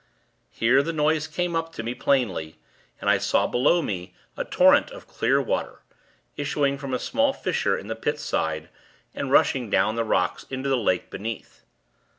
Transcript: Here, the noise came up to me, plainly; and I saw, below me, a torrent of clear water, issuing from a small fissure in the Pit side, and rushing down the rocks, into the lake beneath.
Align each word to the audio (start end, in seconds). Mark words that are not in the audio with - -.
Here, 0.49 0.81
the 0.81 0.91
noise 0.93 1.27
came 1.27 1.55
up 1.55 1.71
to 1.73 1.83
me, 1.83 1.93
plainly; 1.93 2.57
and 2.99 3.07
I 3.07 3.19
saw, 3.19 3.45
below 3.45 3.83
me, 3.83 4.15
a 4.35 4.43
torrent 4.43 4.89
of 4.89 5.05
clear 5.07 5.39
water, 5.39 5.83
issuing 6.35 6.79
from 6.79 6.91
a 6.95 6.97
small 6.97 7.33
fissure 7.33 7.77
in 7.77 7.85
the 7.85 7.95
Pit 7.95 8.17
side, 8.19 8.69
and 9.13 9.29
rushing 9.31 9.69
down 9.69 9.97
the 9.97 10.03
rocks, 10.03 10.47
into 10.49 10.69
the 10.69 10.75
lake 10.75 11.11
beneath. 11.11 11.61